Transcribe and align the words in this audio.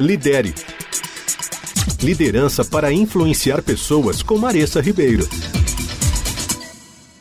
Lidere. 0.00 0.54
Liderança 2.02 2.64
para 2.64 2.92
influenciar 2.92 3.62
pessoas 3.62 4.22
com 4.22 4.38
Maressa 4.38 4.80
Ribeiro. 4.80 5.28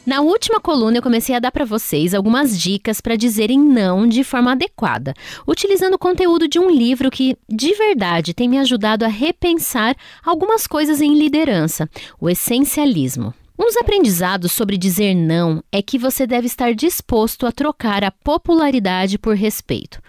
Na 0.06 0.22
última 0.22 0.60
coluna, 0.60 0.98
eu 0.98 1.02
comecei 1.02 1.36
a 1.36 1.40
dar 1.40 1.52
para 1.52 1.66
vocês 1.66 2.14
algumas 2.14 2.58
dicas 2.58 3.02
para 3.02 3.18
dizerem 3.18 3.60
não 3.60 4.08
de 4.08 4.24
forma 4.24 4.54
adequada, 4.54 5.14
utilizando 5.46 5.96
o 5.96 6.00
conteúdo 6.00 6.48
de 6.48 6.60
um 6.60 6.70
livro 6.70 7.12
que, 7.12 7.38
de 7.48 7.74
verdade, 7.76 8.34
tem 8.34 8.48
me 8.48 8.58
ajudado 8.58 9.04
a 9.06 9.10
repensar 9.10 9.96
algumas 10.26 10.66
coisas 10.66 11.02
em 11.02 11.14
liderança: 11.14 11.90
o 12.20 12.30
essencialismo. 12.30 13.34
Um 13.60 13.66
dos 13.66 13.78
aprendizados 13.78 14.54
sobre 14.54 14.78
dizer 14.78 15.14
não 15.14 15.62
é 15.72 15.82
que 15.82 16.00
você 16.00 16.26
deve 16.26 16.48
estar 16.48 16.74
disposto 16.74 17.46
a 17.46 17.52
trocar 17.52 18.04
a 18.04 18.10
popularidade 18.10 19.20
por 19.20 19.36
respeito. 19.36 20.02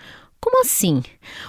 Como 0.45 0.61
assim? 0.61 1.01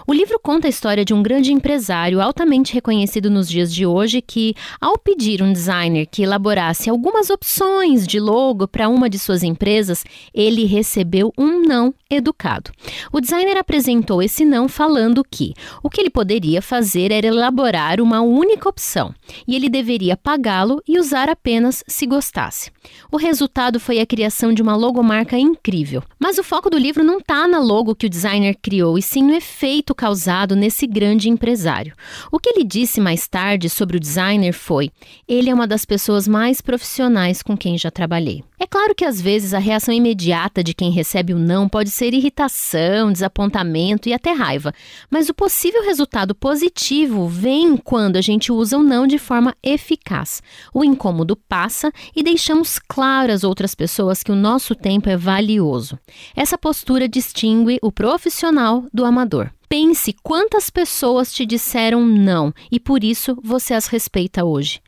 O 0.06 0.14
livro 0.14 0.40
conta 0.40 0.68
a 0.68 0.70
história 0.70 1.04
de 1.04 1.16
um 1.16 1.24
grande 1.24 1.52
empresário 1.52 2.22
altamente 2.22 2.76
reconhecido 2.76 3.28
nos 3.28 3.50
dias 3.50 3.74
de 3.74 3.88
hoje 3.88 4.22
que, 4.22 4.54
ao 4.80 5.00
pedir 5.00 5.42
um 5.42 5.52
designer 5.52 6.06
que 6.06 6.22
elaborasse 6.22 6.92
algumas 6.92 7.32
opções 7.32 8.06
de 8.06 8.20
logo 8.20 8.68
para 8.68 8.88
uma 8.88 9.10
de 9.10 9.18
suas 9.18 9.42
empresas, 9.42 10.06
ele 10.32 10.66
recebeu 10.66 11.34
um 11.36 11.60
não 11.64 11.92
educado. 12.08 12.70
O 13.12 13.20
designer 13.20 13.58
apresentou 13.58 14.22
esse 14.22 14.46
não 14.46 14.70
falando 14.70 15.24
que 15.24 15.56
o 15.82 15.90
que 15.90 16.00
ele 16.00 16.12
poderia 16.12 16.62
fazer 16.62 17.12
era 17.12 17.26
elaborar 17.26 18.00
uma 18.00 18.22
única 18.22 18.70
opção 18.70 19.12
e 19.48 19.56
ele 19.56 19.70
deveria 19.70 20.16
pagá-lo 20.16 20.80
e 20.88 21.00
usar 21.00 21.30
apenas 21.30 21.84
se 21.88 22.06
gostasse. 22.06 22.72
O 23.12 23.18
resultado 23.18 23.80
foi 23.80 24.00
a 24.00 24.06
criação 24.06 24.54
de 24.54 24.62
uma 24.62 24.76
logomarca 24.76 25.36
incrível. 25.36 26.04
Mas 26.20 26.38
o 26.38 26.44
foco 26.44 26.70
do 26.70 26.78
livro 26.78 27.04
não 27.04 27.18
está 27.18 27.48
na 27.48 27.58
logo 27.58 27.96
que 27.96 28.06
o 28.06 28.10
designer 28.10 28.56
criou 28.62 28.83
criou, 28.84 28.98
e 28.98 29.02
sim 29.02 29.24
no 29.24 29.34
efeito 29.34 29.96
causado 29.96 30.56
nesse 30.56 30.86
grande 30.86 31.30
empresário. 31.30 31.96
O 32.32 32.40
que 32.40 32.50
ele 32.50 32.64
disse 32.64 33.00
mais 33.00 33.28
tarde 33.28 33.70
sobre 33.70 33.98
o 33.98 34.00
designer 34.00 34.52
foi: 34.52 34.92
ele 35.28 35.50
é 35.50 35.54
uma 35.54 35.68
das 35.68 35.86
pessoas 35.86 36.28
mais 36.28 36.60
profissionais 36.60 37.42
com 37.42 37.56
quem 37.56 37.78
já 37.78 37.90
trabalhei. 37.90 38.44
É 38.60 38.66
claro 38.66 38.96
que 38.96 39.04
às 39.04 39.20
vezes 39.20 39.54
a 39.54 39.60
reação 39.60 39.94
imediata 39.94 40.64
de 40.64 40.74
quem 40.74 40.90
recebe 40.90 41.34
o 41.34 41.38
não 41.38 41.68
pode 41.68 41.90
ser 41.90 42.14
irritação, 42.14 43.12
desapontamento 43.12 44.08
e 44.08 44.14
até 44.14 44.32
raiva, 44.32 44.74
mas 45.10 45.28
o 45.28 45.34
possível 45.34 45.84
resultado 45.84 46.34
positivo 46.34 47.28
vem 47.28 47.76
quando 47.76 48.16
a 48.16 48.22
gente 48.22 48.54
usa 48.54 48.78
o 48.78 48.84
não 48.84 49.06
de 49.06 49.18
forma 49.18 49.54
eficaz. 49.62 50.42
O 50.74 50.82
incômodo 50.82 51.36
passa 51.36 51.92
e 52.16 52.24
deixamos 52.24 52.80
claro 52.80 53.34
às 53.34 53.44
outras 53.44 53.76
pessoas 53.76 54.24
que 54.24 54.32
o 54.32 54.36
nosso 54.36 54.74
tempo 54.74 55.10
é 55.10 55.18
valioso. 55.18 56.00
Essa 56.34 56.58
postura 56.58 57.06
distingue 57.06 57.80
o 57.82 57.92
profissional 57.92 58.73
do 58.94 59.06
amador. 59.06 59.52
Pense 59.68 60.16
quantas 60.22 60.70
pessoas 60.70 61.34
te 61.34 61.46
disseram 61.46 62.06
não 62.06 62.54
e 62.72 62.80
por 62.80 63.04
isso 63.04 63.38
você 63.44 63.74
as 63.74 63.88
respeita 63.88 64.46
hoje. 64.46 64.80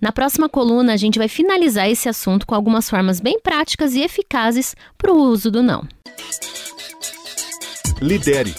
Na 0.00 0.12
próxima 0.12 0.48
coluna, 0.48 0.92
a 0.92 0.96
gente 0.96 1.18
vai 1.18 1.28
finalizar 1.28 1.88
esse 1.88 2.08
assunto 2.08 2.46
com 2.46 2.54
algumas 2.54 2.88
formas 2.88 3.20
bem 3.20 3.40
práticas 3.40 3.94
e 3.94 4.02
eficazes 4.02 4.76
para 4.98 5.12
o 5.12 5.16
uso 5.16 5.50
do 5.50 5.62
não. 5.62 5.86
Lidere 8.00 8.54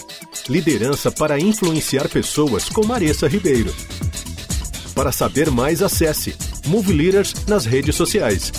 liderança 0.50 1.12
para 1.12 1.40
influenciar 1.40 2.08
pessoas 2.08 2.70
com 2.70 2.86
Maressa 2.86 3.28
Ribeiro. 3.28 3.74
Para 4.94 5.12
saber 5.12 5.50
mais, 5.50 5.82
acesse 5.82 6.36
Move 6.68 6.94
Leaders 6.94 7.34
nas 7.48 7.66
redes 7.66 7.96
sociais. 7.96 8.52